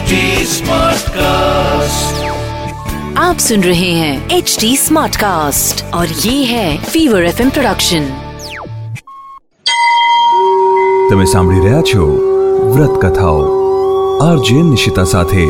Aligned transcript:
HD 0.00 0.18
Smartcast. 0.48 2.20
आप 3.18 3.38
सुन 3.38 3.62
रहे 3.62 3.88
हैं 3.92 4.12
एच 4.30 4.56
डी 4.60 4.76
स्मार्ट 4.76 5.16
कास्ट 5.16 5.82
और 5.94 6.12
ये 6.20 6.34
है 6.44 6.68
फीवर 6.84 7.24
एफ 7.24 7.40
प्रोडक्शन 7.48 8.06
તમે 11.10 11.26
સાંભળી 11.26 11.64
રહ્યા 11.64 11.82
છો 11.82 12.06
વ્રત 12.70 12.94
કથાઓ 13.02 13.42
આરજે 14.22 14.62
નિશિતા 14.68 15.04
સાથે 15.10 15.44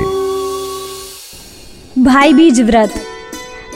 ભાઈબીજ 2.07 2.59
વ્રત 2.65 3.05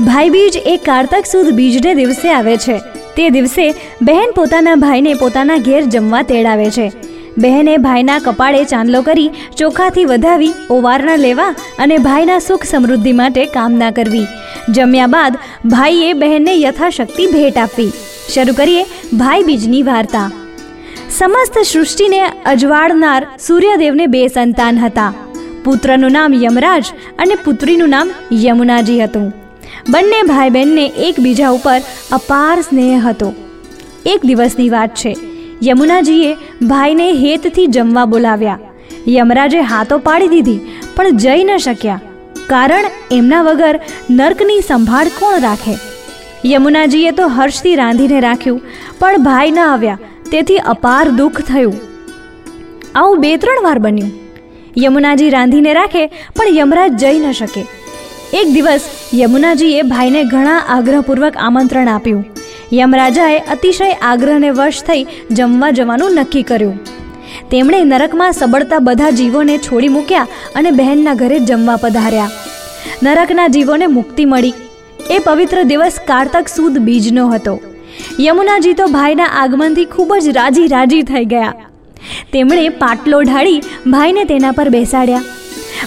ભાઈબીજ 0.01 0.59
એ 0.67 0.75
કારતક 0.89 1.31
સુદ 1.33 1.53
બીજને 1.55 1.95
દિવસે 1.95 2.27
આવે 2.33 2.57
છે 2.59 2.81
તે 3.15 3.31
દિવસે 3.31 3.63
બહેન 4.03 4.35
પોતાના 4.35 4.77
ભાઈને 4.79 5.15
પોતાના 5.17 5.61
ઘેર 5.65 5.85
જમવા 5.89 6.25
તેડાવે 6.25 6.69
છે 6.73 6.89
બહેને 7.38 7.78
ભાઈના 7.78 8.20
કપાળે 8.20 8.64
ચાંદલો 8.64 9.02
કરી 9.02 9.32
ચોખાથી 9.58 10.06
વધાવી, 10.06 10.54
ઓવારણા 10.70 11.16
લેવા 11.16 11.56
અને 11.80 11.98
ભાઈના 11.98 12.40
સુખ 12.40 12.64
સમૃદ્ધિ 12.64 13.12
માટે 13.12 13.46
કામના 13.46 13.92
કરવી. 13.92 14.28
જમ્યા 14.70 15.08
બાદ 15.08 15.38
ભાઈએ 15.66 16.14
બહેનને 16.14 16.62
યથાશક્તિ 16.62 17.28
ભેટ 17.28 17.58
આપવી. 17.58 17.92
શરૂ 18.34 18.54
કરીએ 18.54 18.86
ભાઈબીજની 19.18 19.84
વાર્તા. 19.84 20.32
સમસ્ત 21.10 21.58
સૃષ્ટિને 21.66 22.22
અજવાળનાર 22.46 23.28
સૂર્યદેવને 23.48 24.08
બે 24.08 24.28
સંતાન 24.28 24.78
હતા. 24.78 25.14
પુત્રનું 25.64 26.12
નામ 26.12 26.34
યમરાજ 26.34 26.86
અને 27.20 27.36
પુત્રીનું 27.36 27.90
નામ 27.90 28.12
યમુનાજી 28.32 29.00
હતું. 29.00 29.34
બંને 29.90 30.22
ભાઈ 30.24 30.50
બહેનને 30.50 30.86
એકબીજા 30.86 31.50
ઉપર 31.50 31.80
અપાર 32.12 32.62
સ્નેહ 32.62 33.00
હતો. 33.00 33.34
એક 34.06 34.22
દિવસની 34.26 34.70
વાત 34.70 34.90
છે. 34.96 35.35
યમુનાજીએ 35.68 36.32
ભાઈને 36.70 37.06
હેતથી 37.22 37.68
જમવા 37.76 38.06
બોલાવ્યા. 38.14 38.64
યમરાજે 39.16 39.62
હાથો 39.72 39.98
પાડી 40.08 40.32
દીધી, 40.34 40.64
પણ 40.96 41.20
જઈ 41.24 41.44
ન 41.44 41.52
શક્યા. 41.66 42.02
કારણ 42.52 42.88
એમના 43.18 43.44
વગર 43.48 43.78
નર્કની 44.18 44.66
સંભાળ 44.70 45.14
કોણ 45.20 45.38
રાખે? 45.46 45.76
યમુનાજીએ 46.54 47.14
તો 47.20 47.30
હર્ષથી 47.38 47.78
રાંધીને 47.82 48.20
રાખ્યું, 48.28 48.60
પણ 49.00 49.26
ભાઈ 49.30 49.56
ન 49.56 49.62
આવ્યા, 49.70 50.04
તેથી 50.34 50.62
અપાર 50.76 51.06
દુઃખ 51.22 51.42
થયું. 51.52 51.80
આવું 52.96 53.26
બે 53.26 53.34
ત્રણ 53.46 53.66
વાર 53.70 53.80
બન્યું. 53.88 54.14
યમુનાજી 54.86 55.34
રાંધીને 55.38 55.74
રાખે, 55.82 56.04
પણ 56.38 56.56
યમરાજ 56.62 57.02
જઈ 57.04 57.18
ન 57.24 57.34
શકે. 57.42 57.64
એક 58.40 58.48
દિવસ 58.56 58.86
યમુનાજીએ 59.24 59.90
ભાઈને 59.96 60.22
ઘણા 60.36 60.62
આગ્રહપૂર્વક 60.78 61.44
આમંત્રણ 61.48 61.94
આપ્યું. 61.98 62.24
યમરાજાએ 62.74 63.40
અતિશય 63.40 63.92
આગ્રહને 64.02 64.50
વશ 64.50 64.82
થઈ 64.82 65.06
જમવા 65.32 65.72
જવાનું 65.72 66.12
નક્કી 66.12 66.44
કર્યું. 66.44 66.80
તેમણે 67.52 67.84
નરકમાં 67.84 68.34
સબળતા 68.34 68.80
બધા 68.80 69.10
જીવોને 69.10 69.58
છોડી 69.58 69.88
મૂક્યા 69.88 70.28
અને 70.56 70.72
બહેનના 70.72 71.14
ઘરે 71.14 71.40
જમવા 71.40 71.76
પધાર્યા. 71.76 72.30
નરકના 73.04 73.48
જીવોને 73.48 73.88
મુક્તિ 73.88 74.26
મળી. 74.26 74.54
એ 75.10 75.20
પવિત્ર 75.20 75.64
દિવસ 75.64 76.00
કારતક 76.08 76.48
સુદ 76.48 76.78
બીજનો 76.78 77.28
હતો. 77.28 77.60
યમુનાજી 78.20 78.74
તો 78.74 78.88
ભાઈના 78.88 79.26
આગમનથી 79.26 79.86
ખૂબ 79.86 80.14
જ 80.16 80.28
રાજી 80.28 80.68
રાજી 80.68 81.02
થઈ 81.02 81.26
ગયા. 81.26 81.54
તેમણે 82.34 82.70
પાટલો 82.70 83.22
ઢાળી 83.22 83.62
ભાઈને 83.88 84.24
તેના 84.24 84.52
પર 84.52 84.70
બેસાડ્યા. 84.70 85.22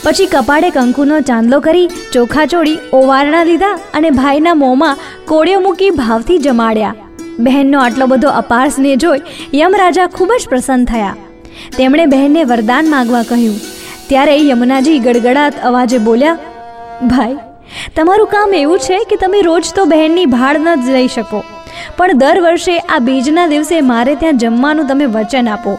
પછી 0.04 0.28
કપાળે 0.34 0.68
કંકુનો 0.70 1.16
ચાંદલો 1.28 1.58
કરી 1.66 1.86
ચોખા 2.14 2.46
ચોળી, 2.52 2.78
ઓવારણા 2.98 3.44
લીધા 3.50 3.74
અને 3.96 4.10
ભાઈના 4.20 4.56
મોંમાં 4.62 5.00
કોળિયો 5.30 5.64
મૂકી 5.66 5.90
ભાવથી 6.00 6.38
જમાડ્યા. 6.46 6.94
બહેનનો 7.46 7.80
આટલો 7.80 8.06
બધો 8.12 8.30
અપાર 8.42 8.66
સ્નેહ 8.76 8.94
જોઈ 9.02 9.24
યમરાજા 9.60 10.08
ખૂબ 10.16 10.32
જ 10.38 10.52
પ્રસન્ન 10.52 10.86
થયા. 10.92 11.16
તેમણે 11.76 12.06
બહેનને 12.14 12.40
વરદાન 12.52 12.94
માગવા 12.94 13.26
કહ્યું. 13.32 13.58
ત્યારે 14.08 14.38
યમુનાજી 14.50 14.98
ગડગડાટ 15.06 15.60
અવાજે 15.68 15.98
બોલ્યા, 16.08 16.38
ભાઈ, 17.12 17.38
તમારું 17.96 18.32
કામ 18.34 18.56
એવું 18.62 18.84
છે 18.86 18.98
કે 19.10 19.20
તમે 19.22 19.44
રોજ 19.48 19.70
તો 19.78 19.86
બહેનની 19.92 20.32
ભાળ 20.34 20.60
ન 20.64 20.68
જ 20.84 20.96
લઈ 20.96 21.14
શકો. 21.16 21.40
પણ 21.98 22.18
દર 22.22 22.38
વર્ષે 22.46 22.74
આ 22.78 23.04
બીજના 23.08 23.46
દિવસે 23.52 23.76
મારે 23.90 24.14
ત્યાં 24.22 24.40
જમવાનું 24.42 24.88
તમે 24.90 25.06
વચન 25.16 25.50
આપો. 25.54 25.74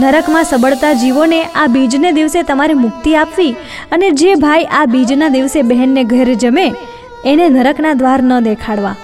નરકમાં 0.00 0.44
સબળતા 0.44 0.92
જીવોને 0.94 1.38
આ 1.54 1.68
બીજને 1.68 2.10
દિવસે 2.18 2.42
તમારે 2.42 2.74
મુક્તિ 2.74 3.10
આપવી 3.16 3.50
અને 3.92 4.06
જે 4.20 4.36
ભાઈ 4.44 4.68
આ 4.78 4.86
બીજના 4.86 5.28
દિવસે 5.28 5.58
બહેનને 5.62 6.04
ઘરે 6.04 6.36
જમે, 6.36 6.66
એને 7.24 7.48
નરકના 7.48 7.94
દ્વાર 7.94 8.20
ન 8.22 8.32
દેખાડવા. 8.46 8.94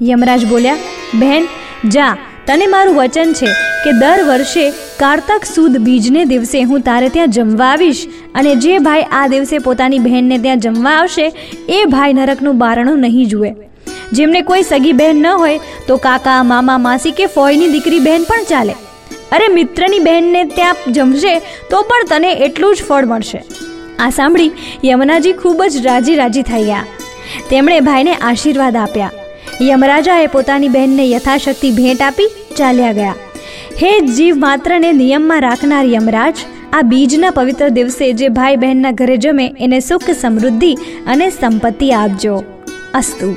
યમરાજ 0.00 0.44
બોલ્યા, 0.46 0.76
બહેન, 1.14 1.48
જા, 1.94 2.12
તને 2.46 2.66
મારું 2.66 2.94
વચન 2.98 3.34
છે 3.40 3.50
કે 3.84 3.92
દર 3.92 4.22
વર્ષે 4.28 4.64
કારતક 5.00 5.48
સુદ 5.54 5.80
બીજને 5.88 6.22
દિવસે 6.26 6.56
હું 6.70 6.86
તારે 6.90 7.10
ત્યાં 7.16 7.34
જમવા 7.38 7.72
આવીશ 7.72 8.04
અને 8.34 8.52
જે 8.56 8.78
ભાઈ 8.78 9.10
આ 9.22 9.26
દિવસે 9.34 9.56
પોતાની 9.66 10.00
બહેનને 10.06 10.38
ત્યાં 10.38 10.64
જમવા 10.68 10.94
આવશે, 11.00 11.26
એ 11.68 11.82
ભાઈ 11.96 12.16
નરકનું 12.20 12.62
બારણું 12.62 13.04
નહીં 13.08 13.28
જુએ. 13.34 13.52
જેમને 14.12 14.40
કોઈ 14.42 14.62
સગી 14.62 14.92
બહેન 15.02 15.20
ન 15.22 15.26
હોય, 15.26 15.60
તો 15.86 15.98
કાકા, 15.98 16.40
મામા, 16.44 16.78
માસી 16.78 17.12
કે 17.12 17.26
ફોયની 17.26 17.70
દીકરી 17.76 18.00
બહેન 18.00 18.30
પણ 18.30 18.50
ચાલે. 18.54 18.74
અરે 19.32 19.48
મિત્રની 19.48 19.98
બહેનને 19.98 20.44
ત્યાં 20.44 20.92
જમશે 20.92 21.38
તો 21.70 21.82
પણ 21.82 22.06
તને 22.08 22.32
એટલું 22.32 22.76
જ 22.76 22.84
ફળ 22.88 23.04
મળશે. 23.04 23.42
આ 23.98 24.10
સાંભળી 24.10 24.52
યમુનાજી 24.84 25.32
ખૂબ 25.32 25.62
જ 25.62 25.86
રાજી 25.86 26.16
રાજી 26.16 26.42
થઈ 26.42 26.64
ગયા. 26.64 26.84
તેમણે 27.50 27.80
ભાઈને 27.80 28.14
આશીર્વાદ 28.14 28.76
આપ્યા. 28.76 29.10
યમરાજાએ 29.60 30.26
પોતાની 30.26 30.68
બહેનને 30.68 31.10
યથાશક્તિ 31.10 31.70
ભેટ 31.70 32.02
આપી 32.02 32.30
ચાલ્યા 32.56 32.92
ગયા. 32.92 33.14
હે 33.82 34.00
જીવ 34.00 34.36
માત્રને 34.36 34.92
નિયમમાં 34.92 35.40
રાખનાર 35.40 35.86
યમરાજ, 35.86 36.44
આ 36.72 36.82
બીજના 36.82 37.30
પવિત્ર 37.30 37.68
દિવસે 37.68 38.12
જે 38.12 38.28
ભાઈ 38.28 38.56
બહેનના 38.56 38.92
ઘરે 38.92 39.16
જમે 39.16 39.54
એને 39.60 39.80
સુખ 39.80 40.10
સમૃદ્ધિ 40.20 40.74
અને 41.06 41.30
સંપત્તિ 41.30 41.92
આપજો. 41.92 42.44
અસ્તુ. 42.94 43.36